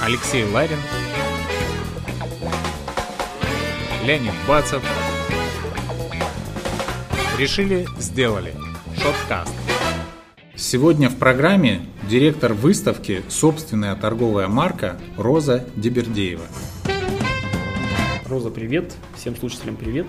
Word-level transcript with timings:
Алексей 0.00 0.44
Ларин, 0.44 0.78
Леонид 4.04 4.32
Бацев. 4.46 4.82
Решили, 7.38 7.86
сделали. 7.98 8.54
Шоткаст. 8.96 9.52
Сегодня 10.54 11.08
в 11.08 11.16
программе 11.16 11.86
директор 12.08 12.52
выставки 12.52 13.22
«Собственная 13.28 13.96
торговая 13.96 14.48
марка» 14.48 14.96
Роза 15.16 15.66
Дебердеева. 15.74 16.44
Роза, 18.26 18.50
привет. 18.50 18.92
Всем 19.16 19.34
слушателям 19.36 19.76
привет. 19.76 20.06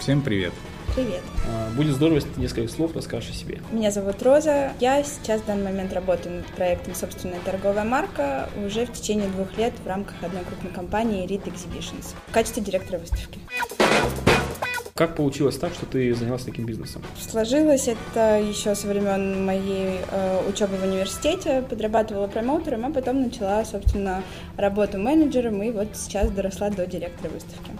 Всем 0.00 0.20
привет. 0.20 0.52
Привет. 0.94 1.22
А, 1.48 1.70
Будет 1.74 1.96
здорово, 1.96 2.16
если 2.16 2.28
ты 2.28 2.40
несколько 2.40 2.72
слов 2.72 2.94
расскажешь 2.94 3.30
о 3.30 3.32
себе. 3.32 3.60
Меня 3.72 3.90
зовут 3.90 4.22
Роза. 4.22 4.72
Я 4.78 5.02
сейчас 5.02 5.40
в 5.40 5.46
данный 5.46 5.64
момент 5.64 5.92
работаю 5.92 6.36
над 6.36 6.46
проектом 6.46 6.94
«Собственная 6.94 7.40
торговая 7.44 7.84
марка» 7.84 8.48
уже 8.64 8.86
в 8.86 8.92
течение 8.92 9.28
двух 9.28 9.56
лет 9.58 9.72
в 9.82 9.88
рамках 9.88 10.14
одной 10.22 10.44
крупной 10.44 10.70
компании 10.70 11.26
Elite 11.26 11.46
Exhibitions 11.46 12.14
в 12.28 12.32
качестве 12.32 12.62
директора 12.62 13.00
выставки. 13.00 13.40
Как 14.94 15.16
получилось 15.16 15.58
так, 15.58 15.74
что 15.74 15.86
ты 15.86 16.14
занялась 16.14 16.44
таким 16.44 16.64
бизнесом? 16.66 17.02
Сложилось 17.20 17.88
это 17.88 18.40
еще 18.40 18.76
со 18.76 18.86
времен 18.86 19.44
моей 19.44 19.98
э, 20.08 20.48
учебы 20.48 20.76
в 20.76 20.84
университете, 20.84 21.64
подрабатывала 21.68 22.28
промоутером, 22.28 22.86
а 22.86 22.90
потом 22.90 23.20
начала, 23.20 23.64
собственно, 23.64 24.22
работу 24.56 24.98
менеджером 24.98 25.60
и 25.64 25.72
вот 25.72 25.88
сейчас 25.94 26.30
доросла 26.30 26.70
до 26.70 26.86
директора 26.86 27.30
выставки. 27.30 27.72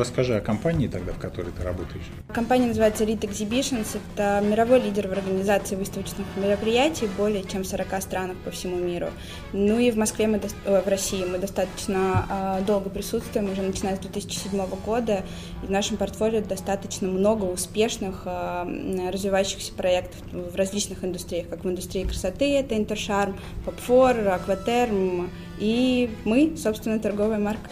Расскажи 0.00 0.34
о 0.34 0.40
компании 0.40 0.88
тогда, 0.88 1.12
в 1.12 1.18
которой 1.18 1.52
ты 1.52 1.62
работаешь. 1.62 2.04
Компания 2.32 2.66
называется 2.66 3.04
Elite 3.04 3.28
Exhibitions. 3.28 3.98
Это 4.14 4.42
мировой 4.42 4.80
лидер 4.80 5.06
в 5.08 5.12
организации 5.12 5.76
выставочных 5.76 6.26
мероприятий 6.36 7.06
более 7.18 7.44
чем 7.44 7.64
в 7.64 7.66
40 7.66 8.00
странах 8.00 8.38
по 8.38 8.50
всему 8.50 8.76
миру. 8.76 9.08
Ну 9.52 9.78
и 9.78 9.90
в 9.90 9.98
Москве, 9.98 10.26
мы, 10.26 10.40
э, 10.64 10.82
в 10.82 10.88
России 10.88 11.22
мы 11.26 11.36
достаточно 11.36 12.24
э, 12.60 12.64
долго 12.64 12.88
присутствуем, 12.88 13.52
уже 13.52 13.60
начиная 13.60 13.96
с 13.96 13.98
2007 13.98 14.66
года. 14.86 15.22
И 15.62 15.66
в 15.66 15.70
нашем 15.70 15.98
портфолио 15.98 16.40
достаточно 16.40 17.06
много 17.06 17.44
успешных 17.44 18.22
э, 18.24 19.10
развивающихся 19.12 19.74
проектов 19.74 20.18
в 20.32 20.56
различных 20.56 21.04
индустриях, 21.04 21.50
как 21.50 21.62
в 21.62 21.68
индустрии 21.68 22.04
красоты, 22.04 22.56
это 22.56 22.74
Интершарм, 22.74 23.38
Попфор, 23.66 24.16
Акватерм, 24.28 25.30
и 25.58 26.08
мы, 26.24 26.56
собственно, 26.56 26.98
торговая 26.98 27.38
марка. 27.38 27.68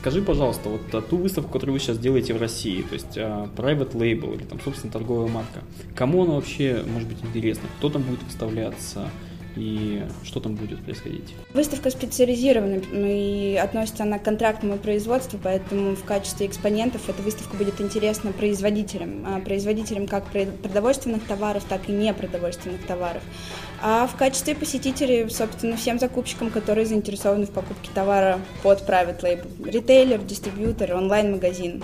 Скажи, 0.00 0.22
пожалуйста, 0.22 0.70
вот 0.70 0.80
а, 0.94 1.02
ту 1.02 1.18
выставку, 1.18 1.52
которую 1.52 1.74
вы 1.74 1.78
сейчас 1.78 1.98
делаете 1.98 2.32
в 2.32 2.40
России, 2.40 2.80
то 2.80 2.94
есть 2.94 3.18
а, 3.18 3.50
private 3.54 3.92
label 3.92 4.34
или 4.34 4.44
там, 4.44 4.58
собственно, 4.58 4.90
торговая 4.90 5.28
марка, 5.28 5.60
кому 5.94 6.24
она 6.24 6.36
вообще 6.36 6.82
может 6.90 7.06
быть 7.06 7.18
интересна? 7.22 7.68
Кто 7.76 7.90
там 7.90 8.02
будет 8.02 8.22
выставляться? 8.22 9.10
И 9.56 10.04
что 10.22 10.40
там 10.40 10.54
будет 10.54 10.82
происходить? 10.84 11.34
Выставка 11.54 11.90
специализирована 11.90 12.80
ну, 12.92 13.06
и 13.06 13.56
относится 13.56 14.04
она 14.04 14.18
к 14.18 14.22
контрактному 14.22 14.78
производству, 14.78 15.38
поэтому 15.42 15.96
в 15.96 16.04
качестве 16.04 16.46
экспонентов 16.46 17.08
эта 17.08 17.22
выставка 17.22 17.56
будет 17.56 17.80
интересна 17.80 18.32
производителям. 18.32 19.24
А 19.26 19.40
производителям 19.40 20.06
как 20.06 20.24
продовольственных 20.26 21.24
товаров, 21.24 21.64
так 21.68 21.88
и 21.88 21.92
непродовольственных 21.92 22.86
товаров. 22.86 23.22
А 23.82 24.06
в 24.06 24.16
качестве 24.16 24.54
посетителей, 24.54 25.28
собственно, 25.30 25.76
всем 25.76 25.98
закупщикам, 25.98 26.50
которые 26.50 26.86
заинтересованы 26.86 27.46
в 27.46 27.50
покупке 27.50 27.90
товара 27.94 28.40
под 28.62 28.82
private 28.88 29.20
label. 29.22 29.70
Ритейлер, 29.70 30.20
дистрибьютор, 30.22 30.94
онлайн-магазин. 30.94 31.82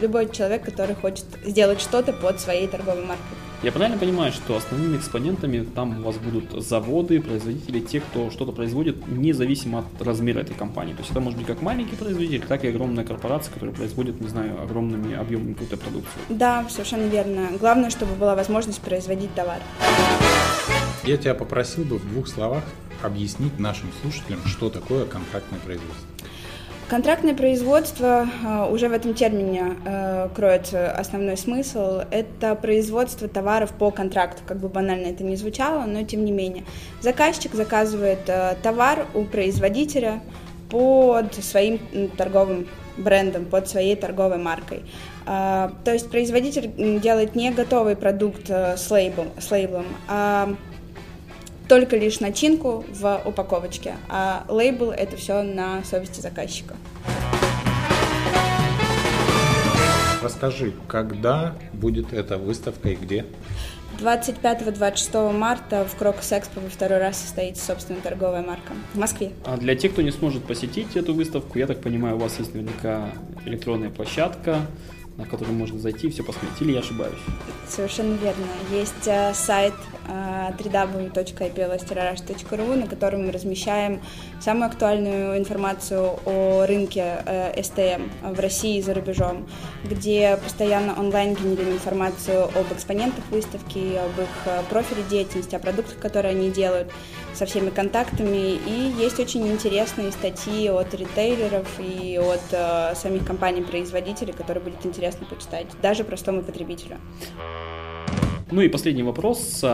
Любой 0.00 0.30
человек, 0.30 0.64
который 0.64 0.94
хочет 0.94 1.26
сделать 1.44 1.80
что-то 1.80 2.12
под 2.12 2.40
своей 2.40 2.66
торговой 2.66 3.04
маркой. 3.04 3.43
Я 3.64 3.72
правильно 3.72 3.96
понимаю, 3.96 4.30
что 4.30 4.58
основными 4.58 4.98
экспонентами 4.98 5.64
там 5.64 6.00
у 6.00 6.02
вас 6.02 6.16
будут 6.18 6.62
заводы, 6.62 7.18
производители, 7.22 7.80
те, 7.80 8.00
кто 8.00 8.30
что-то 8.30 8.52
производит, 8.52 9.08
независимо 9.08 9.78
от 9.78 10.02
размера 10.02 10.40
этой 10.40 10.54
компании. 10.54 10.92
То 10.92 10.98
есть 10.98 11.12
это 11.12 11.20
может 11.20 11.38
быть 11.38 11.46
как 11.46 11.62
маленький 11.62 11.96
производитель, 11.96 12.42
так 12.46 12.62
и 12.62 12.68
огромная 12.68 13.04
корпорация, 13.04 13.54
которая 13.54 13.74
производит, 13.74 14.20
не 14.20 14.28
знаю, 14.28 14.62
огромными 14.62 15.14
объемами 15.14 15.54
какую-то 15.54 15.78
продукцию. 15.78 16.20
Да, 16.28 16.66
совершенно 16.68 17.06
верно. 17.06 17.52
Главное, 17.58 17.88
чтобы 17.88 18.14
была 18.16 18.34
возможность 18.34 18.82
производить 18.82 19.34
товар. 19.34 19.62
Я 21.04 21.16
тебя 21.16 21.34
попросил 21.34 21.84
бы 21.84 21.96
в 21.96 22.06
двух 22.06 22.28
словах 22.28 22.64
объяснить 23.02 23.58
нашим 23.58 23.88
слушателям, 24.02 24.40
что 24.44 24.68
такое 24.68 25.06
контрактное 25.06 25.60
производство. 25.60 26.06
Контрактное 26.88 27.34
производство, 27.34 28.28
э, 28.44 28.70
уже 28.70 28.88
в 28.88 28.92
этом 28.92 29.14
термине 29.14 29.76
э, 29.86 30.28
кроется 30.34 30.92
основной 30.92 31.38
смысл, 31.38 32.02
это 32.10 32.54
производство 32.54 33.26
товаров 33.26 33.72
по 33.72 33.90
контракту, 33.90 34.42
как 34.46 34.58
бы 34.58 34.68
банально 34.68 35.06
это 35.06 35.24
ни 35.24 35.34
звучало, 35.34 35.86
но 35.86 36.02
тем 36.02 36.26
не 36.26 36.32
менее. 36.32 36.64
Заказчик 37.00 37.54
заказывает 37.54 38.28
э, 38.28 38.56
товар 38.62 39.06
у 39.14 39.24
производителя 39.24 40.20
под 40.68 41.34
своим 41.34 41.80
торговым 42.18 42.68
брендом, 42.98 43.46
под 43.46 43.66
своей 43.68 43.96
торговой 43.96 44.38
маркой. 44.38 44.82
То 45.24 45.72
есть 45.86 46.10
производитель 46.10 47.00
делает 47.00 47.34
не 47.34 47.50
готовый 47.50 47.96
продукт 47.96 48.50
с 48.50 48.90
лейблом, 48.90 49.28
с 49.38 49.50
лейблом 49.50 49.84
а 50.08 50.54
только 51.68 51.96
лишь 51.96 52.20
начинку 52.20 52.84
в 52.88 53.22
упаковочке, 53.24 53.94
а 54.08 54.44
лейбл 54.48 54.90
это 54.90 55.16
все 55.16 55.42
на 55.42 55.82
совести 55.84 56.20
заказчика. 56.20 56.74
Расскажи, 60.22 60.72
когда 60.88 61.54
будет 61.72 62.12
эта 62.12 62.38
выставка 62.38 62.88
и 62.88 62.94
где? 62.94 63.26
25-26 63.98 65.32
марта 65.32 65.84
в 65.84 65.96
Крокус 65.96 66.32
Экспо 66.32 66.60
во 66.60 66.68
второй 66.68 66.98
раз 66.98 67.18
состоится 67.18 67.64
собственная 67.64 68.00
торговая 68.00 68.42
марка 68.42 68.72
в 68.92 68.98
Москве. 68.98 69.32
А 69.44 69.56
для 69.56 69.76
тех, 69.76 69.92
кто 69.92 70.02
не 70.02 70.10
сможет 70.10 70.44
посетить 70.44 70.96
эту 70.96 71.14
выставку, 71.14 71.58
я 71.58 71.66
так 71.66 71.80
понимаю, 71.80 72.16
у 72.16 72.18
вас 72.18 72.38
есть 72.38 72.54
наверняка 72.54 73.10
электронная 73.44 73.90
площадка, 73.90 74.66
на 75.16 75.26
который 75.26 75.52
можно 75.52 75.78
зайти 75.78 76.08
и 76.08 76.10
все 76.10 76.24
посмотреть, 76.24 76.60
или 76.60 76.72
я 76.72 76.80
ошибаюсь? 76.80 77.18
Совершенно 77.68 78.14
верно. 78.14 78.46
Есть 78.72 79.06
э, 79.06 79.32
сайт 79.32 79.74
э, 80.08 80.52
www.ipvlasтерараш.ru, 80.58 82.76
на 82.76 82.86
котором 82.86 83.26
мы 83.26 83.32
размещаем 83.32 84.00
самую 84.40 84.66
актуальную 84.66 85.36
информацию 85.38 86.18
о 86.24 86.64
рынке 86.66 87.22
э, 87.26 87.60
STM 87.60 88.10
в 88.22 88.40
России 88.40 88.78
и 88.78 88.82
за 88.82 88.94
рубежом, 88.94 89.46
где 89.84 90.38
постоянно 90.42 90.98
онлайн 90.98 91.34
генерируем 91.34 91.74
информацию 91.74 92.44
об 92.44 92.72
экспонентах 92.72 93.24
выставки, 93.30 93.96
об 93.96 94.18
их 94.20 94.28
профиле 94.70 95.02
деятельности, 95.10 95.54
о 95.54 95.58
продуктах, 95.58 95.98
которые 95.98 96.30
они 96.32 96.50
делают, 96.50 96.90
со 97.32 97.46
всеми 97.46 97.70
контактами. 97.70 98.58
И 98.66 98.92
есть 98.98 99.18
очень 99.18 99.48
интересные 99.48 100.12
статьи 100.12 100.68
от 100.68 100.94
ритейлеров 100.94 101.66
и 101.78 102.18
от 102.18 102.96
самих 102.96 103.26
компаний-производителей, 103.26 104.32
которые 104.32 104.62
будет 104.62 104.86
интересно 104.86 105.26
почитать, 105.26 105.66
даже 105.82 106.04
простому 106.04 106.42
потребителю. 106.42 106.98
Ну 108.50 108.60
и 108.60 108.68
последний 108.68 109.02
вопрос. 109.02 109.64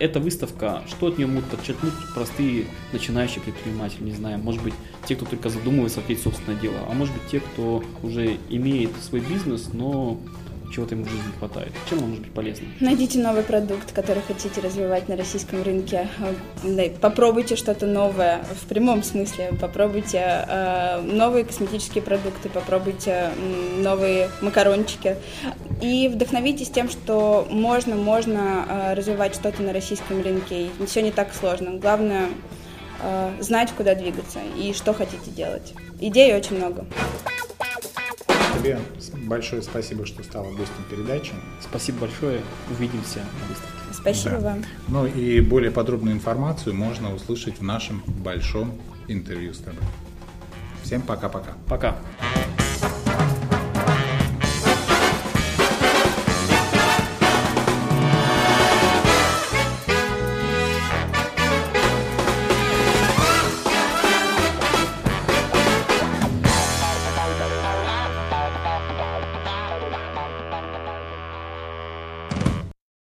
Эта 0.00 0.20
выставка, 0.20 0.82
что 0.86 1.08
от 1.08 1.18
нее 1.18 1.26
могут 1.26 1.46
подчеркнуть 1.46 1.92
простые 2.14 2.66
начинающие 2.92 3.40
предприниматели, 3.40 4.04
не 4.04 4.12
знаю, 4.12 4.38
может 4.38 4.62
быть, 4.62 4.74
те, 5.06 5.16
кто 5.16 5.26
только 5.26 5.48
задумывается 5.48 5.98
открыть 5.98 6.22
собственное 6.22 6.58
дело, 6.60 6.76
а 6.88 6.94
может 6.94 7.12
быть, 7.14 7.24
те, 7.30 7.40
кто 7.40 7.82
уже 8.04 8.36
имеет 8.48 8.90
свой 9.02 9.20
бизнес, 9.20 9.70
но 9.72 10.20
чего-то 10.70 10.94
ему 10.94 11.04
в 11.04 11.08
жизни 11.08 11.32
хватает. 11.38 11.72
Чем 11.88 11.98
он 11.98 12.10
может 12.10 12.24
быть 12.24 12.32
полезным? 12.32 12.72
Найдите 12.80 13.18
новый 13.18 13.42
продукт, 13.42 13.92
который 13.92 14.22
хотите 14.22 14.60
развивать 14.60 15.08
на 15.08 15.16
российском 15.16 15.62
рынке. 15.62 16.08
Попробуйте 17.00 17.56
что-то 17.56 17.86
новое 17.86 18.44
в 18.62 18.66
прямом 18.66 19.02
смысле. 19.02 19.52
Попробуйте 19.60 20.44
э, 20.48 21.00
новые 21.00 21.44
косметические 21.44 22.02
продукты, 22.02 22.48
попробуйте 22.48 23.30
новые 23.78 24.30
макарончики. 24.40 25.16
И 25.80 26.08
вдохновитесь 26.08 26.70
тем, 26.70 26.88
что 26.88 27.46
можно, 27.50 27.94
можно 27.94 28.66
э, 28.68 28.94
развивать 28.94 29.34
что-то 29.34 29.62
на 29.62 29.72
российском 29.72 30.22
рынке. 30.22 30.66
И 30.66 30.86
все 30.86 31.02
не 31.02 31.12
так 31.12 31.32
сложно. 31.34 31.78
Главное 31.78 32.28
э, 33.02 33.30
знать, 33.40 33.70
куда 33.76 33.94
двигаться 33.94 34.40
и 34.56 34.72
что 34.72 34.92
хотите 34.92 35.30
делать. 35.30 35.72
Идей 36.00 36.34
очень 36.34 36.56
много. 36.56 36.84
Тебе 38.58 38.78
большое 39.26 39.62
спасибо, 39.62 40.06
что 40.06 40.22
стала 40.22 40.50
гостем 40.50 40.84
передачи. 40.90 41.32
Спасибо 41.60 42.00
большое. 42.00 42.40
Увидимся 42.70 43.18
на 43.18 43.48
выставке. 43.48 43.78
Спасибо 43.92 44.36
да. 44.36 44.50
вам. 44.50 44.64
Ну 44.88 45.06
и 45.06 45.40
более 45.40 45.70
подробную 45.70 46.14
информацию 46.14 46.74
можно 46.74 47.14
услышать 47.14 47.58
в 47.58 47.62
нашем 47.62 48.02
большом 48.06 48.78
интервью 49.08 49.54
с 49.54 49.58
тобой. 49.58 49.82
Всем 50.82 51.02
пока-пока. 51.02 51.52
Пока. 51.66 51.88
-пока. 51.88 51.96
пока. 52.20 52.37